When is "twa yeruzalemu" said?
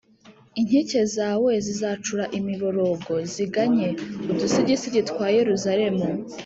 5.09-6.05